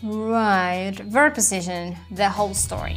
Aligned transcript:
Right, 0.00 0.92
verb 0.92 1.34
position, 1.34 1.96
the 2.12 2.28
whole 2.28 2.54
story. 2.54 2.96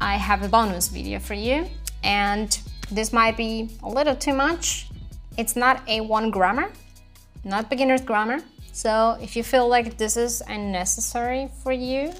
I 0.00 0.16
have 0.16 0.42
a 0.42 0.48
bonus 0.48 0.88
video 0.88 1.18
for 1.18 1.34
you 1.34 1.66
and 2.02 2.58
this 2.90 3.12
might 3.12 3.36
be 3.36 3.68
a 3.82 3.88
little 3.90 4.16
too 4.16 4.32
much. 4.32 4.88
It's 5.36 5.54
not 5.54 5.86
A1 5.86 6.32
grammar, 6.32 6.72
not 7.44 7.68
beginner's 7.68 8.00
grammar. 8.00 8.38
So 8.72 9.18
if 9.20 9.36
you 9.36 9.42
feel 9.42 9.68
like 9.68 9.98
this 9.98 10.16
is 10.16 10.42
unnecessary 10.48 11.50
for 11.62 11.72
you 11.72 12.10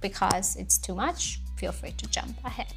because 0.00 0.56
it's 0.56 0.78
too 0.78 0.94
much, 0.94 1.40
feel 1.56 1.72
free 1.72 1.92
to 1.92 2.06
jump 2.08 2.34
ahead. 2.46 2.72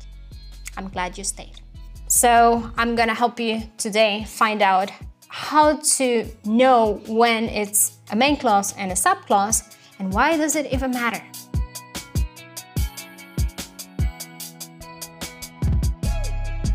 I'm 0.75 0.89
glad 0.89 1.17
you 1.17 1.23
stayed. 1.23 1.61
So 2.07 2.71
I'm 2.77 2.95
gonna 2.95 3.13
help 3.13 3.39
you 3.39 3.63
today 3.77 4.25
find 4.27 4.61
out 4.61 4.91
how 5.27 5.77
to 5.97 6.27
know 6.45 7.01
when 7.07 7.45
it's 7.45 7.97
a 8.11 8.15
main 8.15 8.37
clause 8.37 8.73
and 8.77 8.91
a 8.91 8.95
subclause 8.95 9.75
and 9.99 10.13
why 10.13 10.37
does 10.37 10.55
it 10.55 10.71
even 10.71 10.91
matter? 10.91 11.23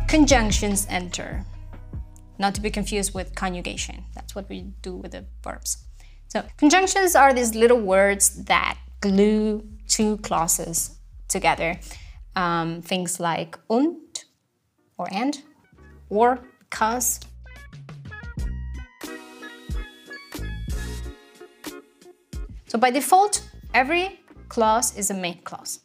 Conjunctions 0.09 0.87
enter. 0.89 1.45
Not 2.39 2.55
to 2.55 2.61
be 2.61 2.71
confused 2.71 3.15
with 3.15 3.35
conjugation. 3.35 4.05
That's 4.15 4.35
what 4.35 4.49
we 4.49 4.73
do 4.81 4.97
with 4.97 5.13
the 5.13 5.27
verbs. 5.43 5.85
So 6.29 6.45
conjunctions 6.57 7.15
are 7.15 7.33
these 7.33 7.55
little 7.55 7.81
words 7.81 8.45
that 8.45 8.79
glue 9.01 9.67
two 9.87 10.17
clauses 10.19 10.97
together. 11.29 11.79
Um, 12.37 12.83
things 12.83 13.19
like 13.19 13.59
und 13.69 14.08
or 14.99 15.09
and 15.13 15.43
or 16.11 16.41
because. 16.61 17.21
So 22.67 22.79
by 22.79 22.91
default, 22.91 23.49
every 23.73 24.21
clause 24.49 24.97
is 24.97 25.11
a 25.11 25.15
main 25.15 25.41
clause. 25.43 25.81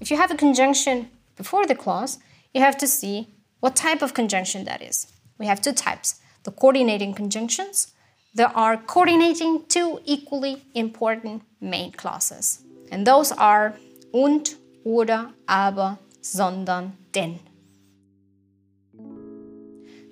If 0.00 0.10
you 0.10 0.16
have 0.16 0.30
a 0.30 0.36
conjunction 0.36 1.10
before 1.36 1.66
the 1.66 1.74
clause, 1.74 2.18
you 2.52 2.60
have 2.60 2.76
to 2.78 2.86
see 2.86 3.28
what 3.60 3.74
type 3.74 4.02
of 4.02 4.14
conjunction 4.14 4.64
that 4.64 4.82
is. 4.82 5.06
We 5.38 5.46
have 5.46 5.60
two 5.60 5.72
types, 5.72 6.20
the 6.44 6.50
coordinating 6.50 7.14
conjunctions. 7.14 7.94
There 8.34 8.54
are 8.56 8.76
coordinating 8.76 9.64
two 9.68 10.00
equally 10.04 10.62
important 10.74 11.42
main 11.60 11.92
clauses. 11.92 12.62
And 12.90 13.06
those 13.06 13.32
are 13.32 13.74
und, 14.12 14.56
oder, 14.84 15.32
aber, 15.48 15.98
sondern, 16.20 16.92
denn. 17.12 17.40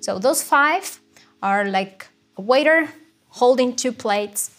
So 0.07 0.21
those 0.21 0.41
five 0.41 1.01
are 1.43 1.65
like 1.65 2.07
a 2.37 2.41
waiter 2.41 2.89
holding 3.41 3.75
two 3.75 3.91
plates 3.91 4.53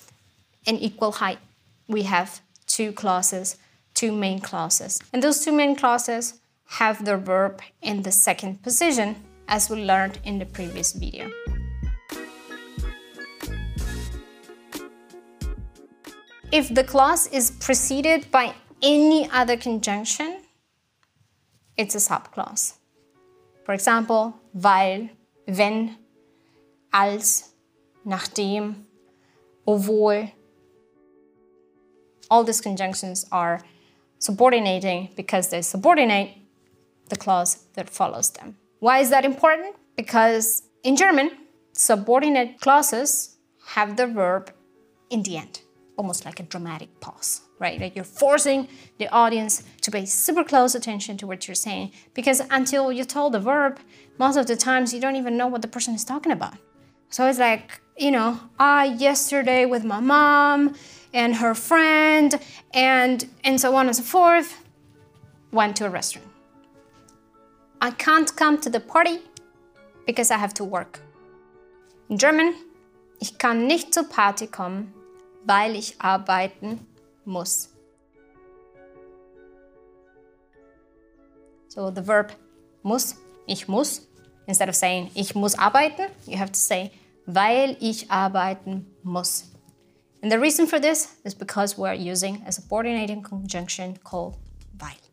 in 0.66 0.76
equal 0.76 1.14
height. 1.14 1.40
We 1.88 2.04
have 2.04 2.42
two 2.66 2.92
clauses, 2.92 3.56
two 3.94 4.12
main 4.12 4.42
clauses. 4.42 5.00
And 5.14 5.24
those 5.24 5.46
two 5.46 5.54
main 5.54 5.78
clauses 5.78 6.42
have 6.66 7.06
the 7.06 7.16
verb 7.16 7.62
in 7.82 8.02
the 8.02 8.12
second 8.12 8.62
position, 8.62 9.16
as 9.48 9.70
we 9.70 9.86
learned 9.86 10.20
in 10.26 10.38
the 10.38 10.46
previous 10.46 10.92
video. 10.92 11.32
If 16.52 16.76
the 16.76 16.84
clause 16.84 17.28
is 17.28 17.52
preceded 17.52 18.30
by 18.32 18.54
any 18.84 19.30
other 19.32 19.56
conjunction, 19.56 20.42
it's 21.78 21.96
a 21.96 22.00
subclause. 22.00 22.74
For 23.64 23.74
example, 23.74 24.36
weil, 24.54 25.10
wenn, 25.48 25.96
als, 26.92 27.54
nachdem, 28.04 28.86
obwohl. 29.66 30.32
All 32.30 32.44
these 32.44 32.62
conjunctions 32.62 33.26
are 33.32 33.62
subordinating 34.20 35.10
because 35.16 35.50
they 35.50 35.62
subordinate 35.62 36.32
the 37.10 37.16
clause 37.16 37.68
that 37.74 37.90
follows 37.90 38.32
them. 38.32 38.58
Why 38.80 39.00
is 39.00 39.10
that 39.12 39.24
important? 39.24 39.76
Because 39.96 40.64
in 40.84 40.96
German, 40.96 41.32
subordinate 41.74 42.60
clauses 42.60 43.38
have 43.76 43.96
the 43.96 44.08
verb 44.08 44.52
in 45.10 45.24
the 45.24 45.38
end, 45.38 45.62
almost 45.98 46.26
like 46.26 46.40
a 46.40 46.44
dramatic 46.44 47.00
pause, 47.00 47.42
right? 47.60 47.80
Like 47.82 47.96
you're 47.96 48.06
forcing 48.06 48.68
the 49.00 49.08
audience 49.10 49.64
to 49.82 49.92
pay 49.92 50.06
super 50.06 50.44
close 50.44 50.76
attention 50.76 51.18
to 51.18 51.28
what 51.28 51.48
you're 51.48 51.56
saying 51.56 51.92
because 52.14 52.42
until 52.52 52.92
you 52.92 53.04
tell 53.04 53.30
the 53.30 53.40
verb, 53.40 53.80
most 54.18 54.38
of 54.38 54.46
the 54.48 54.56
times 54.56 54.94
you 54.94 55.02
don't 55.02 55.16
even 55.16 55.36
know 55.38 55.48
what 55.48 55.62
the 55.62 55.68
person 55.68 55.94
is 55.94 56.06
talking 56.06 56.32
about. 56.32 56.54
So 57.10 57.28
it's 57.28 57.40
like, 57.40 57.82
you 57.98 58.12
know, 58.12 58.40
I 58.60 58.86
yesterday 58.86 59.66
with 59.66 59.84
my 59.84 60.00
mom 60.00 60.76
and 61.14 61.36
her 61.36 61.54
friend 61.56 62.40
and 62.74 63.28
and 63.44 63.60
so 63.60 63.76
on 63.76 63.88
and 63.88 63.96
so 63.96 64.04
forth 64.04 64.64
went 65.52 65.76
to 65.78 65.86
a 65.86 65.90
restaurant. 65.90 66.28
I 67.82 67.92
can't 67.92 68.36
come 68.36 68.60
to 68.62 68.70
the 68.70 68.80
party 68.80 69.20
because 70.06 70.32
I 70.32 70.38
have 70.38 70.54
to 70.56 70.64
work. 70.64 71.00
In 72.10 72.18
German, 72.18 72.56
ich 73.20 73.38
kann 73.38 73.68
nicht 73.68 73.94
zur 73.94 74.04
Party 74.04 74.48
kommen, 74.48 74.94
weil 75.48 75.76
ich 75.76 76.00
arbeiten 76.00 76.86
muss. 77.26 77.70
So 81.70 81.90
the 81.90 82.06
verb 82.06 82.36
muss, 82.84 83.16
ich 83.46 83.68
muss, 83.68 84.02
instead 84.46 84.68
of 84.70 84.76
saying 84.76 85.10
ich 85.16 85.36
muss 85.36 85.58
arbeiten, 85.58 86.12
you 86.26 86.38
have 86.38 86.52
to 86.52 86.60
say 86.60 86.92
weil 87.26 87.78
ich 87.80 88.10
arbeiten 88.10 88.86
muss. 89.04 89.46
And 90.22 90.32
the 90.32 90.40
reason 90.40 90.68
for 90.68 90.80
this 90.80 91.16
is 91.24 91.36
because 91.36 91.78
we're 91.78 91.94
using 91.94 92.42
a 92.46 92.52
subordinating 92.52 93.22
conjunction 93.22 93.98
called 94.04 94.36
weil. 94.78 95.07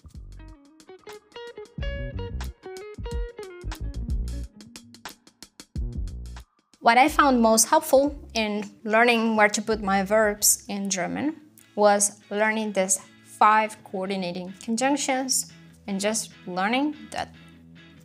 What 6.85 6.99
I 6.99 7.09
found 7.09 7.41
most 7.41 7.71
helpful 7.71 8.15
in 8.35 8.63
learning 8.85 9.37
where 9.37 9.49
to 9.49 9.63
put 9.63 9.81
my 9.81 10.03
verbs 10.03 10.67
in 10.69 10.91
German 10.91 11.41
was 11.77 12.21
learning 12.29 12.73
these 12.73 13.01
five 13.25 13.83
coordinating 13.85 14.53
conjunctions 14.63 15.51
and 15.87 15.99
just 15.99 16.35
learning 16.47 16.95
that 17.11 17.35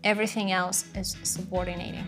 everything 0.06 0.54
else 0.54 0.86
is 0.96 1.18
subordinating. 1.24 2.06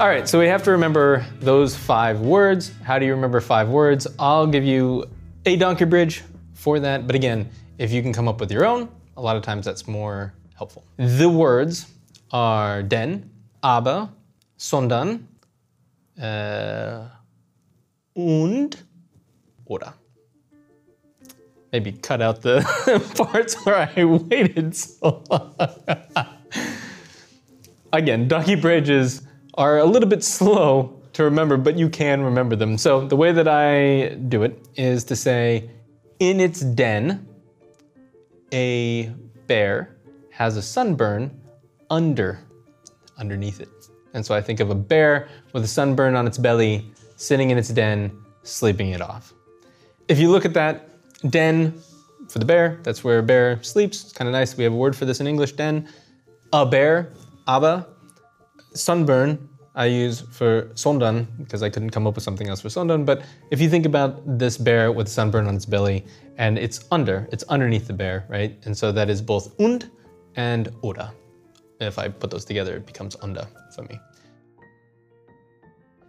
All 0.00 0.08
right, 0.08 0.28
so 0.28 0.40
we 0.40 0.48
have 0.48 0.64
to 0.64 0.72
remember 0.72 1.24
those 1.38 1.76
five 1.76 2.18
words. 2.18 2.72
How 2.82 2.98
do 2.98 3.06
you 3.06 3.14
remember 3.14 3.40
five 3.40 3.68
words? 3.68 4.08
I'll 4.18 4.48
give 4.48 4.64
you 4.64 5.08
a 5.46 5.54
donkey 5.54 5.84
bridge 5.84 6.24
for 6.52 6.80
that, 6.80 7.06
but 7.06 7.14
again, 7.14 7.48
if 7.78 7.92
you 7.92 8.02
can 8.02 8.12
come 8.12 8.26
up 8.26 8.40
with 8.40 8.50
your 8.50 8.64
own, 8.64 8.88
a 9.16 9.22
lot 9.22 9.36
of 9.36 9.44
times 9.44 9.66
that's 9.66 9.86
more 9.86 10.34
helpful. 10.56 10.84
The 10.96 11.28
words 11.28 11.86
are 12.32 12.82
denn, 12.82 13.30
aber, 13.62 14.10
sondern, 14.56 15.28
uh, 16.20 17.08
und, 18.14 18.84
oder. 19.66 19.94
Maybe 21.72 21.92
cut 21.92 22.22
out 22.22 22.42
the 22.42 22.62
parts 23.16 23.54
where 23.66 23.90
I 23.96 24.04
waited 24.04 24.76
so 24.76 25.24
long. 25.28 25.54
Again, 27.92 28.28
donkey 28.28 28.54
bridges 28.54 29.22
are 29.54 29.78
a 29.78 29.84
little 29.84 30.08
bit 30.08 30.22
slow 30.22 31.00
to 31.14 31.24
remember, 31.24 31.56
but 31.56 31.76
you 31.76 31.88
can 31.88 32.22
remember 32.22 32.56
them. 32.56 32.76
So 32.78 33.06
the 33.06 33.16
way 33.16 33.32
that 33.32 33.48
I 33.48 34.14
do 34.28 34.42
it 34.42 34.68
is 34.76 35.04
to 35.04 35.16
say, 35.16 35.70
in 36.20 36.40
its 36.40 36.60
den, 36.60 37.26
a 38.52 39.12
bear 39.46 39.96
has 40.30 40.56
a 40.56 40.62
sunburn 40.62 41.40
under, 41.90 42.40
underneath 43.18 43.60
it. 43.60 43.68
And 44.14 44.24
so 44.24 44.34
I 44.34 44.40
think 44.40 44.60
of 44.60 44.70
a 44.70 44.74
bear 44.74 45.28
with 45.52 45.64
a 45.64 45.68
sunburn 45.68 46.14
on 46.14 46.26
its 46.26 46.38
belly, 46.38 46.90
sitting 47.16 47.50
in 47.50 47.58
its 47.58 47.68
den, 47.68 48.10
sleeping 48.42 48.90
it 48.90 49.02
off. 49.02 49.32
If 50.08 50.18
you 50.18 50.30
look 50.30 50.44
at 50.44 50.54
that, 50.54 50.88
den 51.30 51.74
for 52.28 52.38
the 52.38 52.44
bear, 52.44 52.80
that's 52.82 53.04
where 53.04 53.18
a 53.18 53.22
bear 53.22 53.62
sleeps. 53.62 54.04
It's 54.04 54.12
kind 54.12 54.28
of 54.28 54.32
nice. 54.32 54.56
We 54.56 54.64
have 54.64 54.72
a 54.72 54.76
word 54.76 54.96
for 54.96 55.04
this 55.04 55.20
in 55.20 55.26
English, 55.26 55.52
den. 55.52 55.88
A 56.52 56.64
bear, 56.64 57.12
aber, 57.46 57.86
sunburn 58.74 59.48
I 59.76 59.86
use 59.86 60.20
for 60.20 60.70
sondern 60.74 61.26
because 61.38 61.62
I 61.62 61.68
couldn't 61.68 61.90
come 61.90 62.06
up 62.06 62.14
with 62.14 62.22
something 62.22 62.48
else 62.48 62.60
for 62.60 62.68
sondern. 62.68 63.04
But 63.04 63.22
if 63.50 63.60
you 63.60 63.68
think 63.68 63.86
about 63.86 64.38
this 64.38 64.56
bear 64.56 64.92
with 64.92 65.08
sunburn 65.08 65.48
on 65.48 65.56
its 65.56 65.66
belly 65.66 66.06
and 66.38 66.58
it's 66.58 66.84
under, 66.92 67.28
it's 67.32 67.42
underneath 67.44 67.88
the 67.88 67.92
bear, 67.92 68.24
right? 68.28 68.56
And 68.66 68.76
so 68.76 68.92
that 68.92 69.10
is 69.10 69.20
both 69.20 69.58
und 69.58 69.90
and 70.36 70.70
oder. 70.82 71.10
If 71.86 71.98
I 71.98 72.08
put 72.08 72.30
those 72.30 72.44
together, 72.44 72.76
it 72.76 72.86
becomes 72.86 73.16
under 73.22 73.46
for 73.74 73.82
me. 73.82 73.98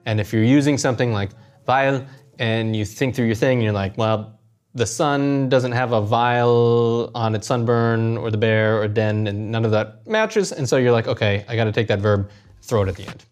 And 0.05 0.19
if 0.19 0.31
you're 0.33 0.43
using 0.43 0.77
something 0.77 1.11
like 1.11 1.31
weil 1.67 2.05
and 2.39 2.75
you 2.75 2.85
think 2.85 3.15
through 3.15 3.25
your 3.25 3.35
thing, 3.35 3.57
and 3.57 3.63
you're 3.63 3.73
like, 3.73 3.97
well, 3.97 4.39
the 4.75 4.85
sun 4.85 5.47
doesn't 5.47 5.71
have 5.71 5.93
a 5.93 6.01
vial 6.01 7.09
on 7.15 7.33
its 7.33 7.47
sunburn 7.47 8.17
or 8.17 8.29
the 8.29 8.37
bear 8.37 8.79
or 8.81 8.87
den 8.87 9.25
and 9.27 9.49
none 9.51 9.63
of 9.63 9.71
that 9.71 10.05
matches. 10.05 10.51
And 10.51 10.67
so 10.67 10.77
you're 10.77 10.91
like, 10.91 11.07
okay, 11.07 11.45
I 11.47 11.55
got 11.55 11.63
to 11.63 11.71
take 11.71 11.87
that 11.87 11.99
verb, 11.99 12.29
throw 12.61 12.83
it 12.83 12.89
at 12.89 12.95
the 12.95 13.07
end. 13.07 13.23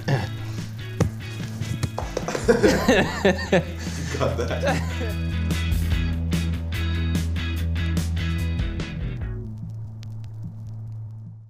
Got 4.19 4.37
that. 4.39 5.31